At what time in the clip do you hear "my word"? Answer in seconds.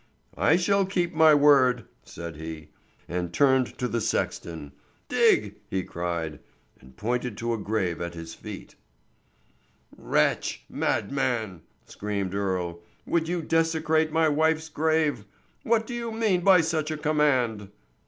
1.13-1.85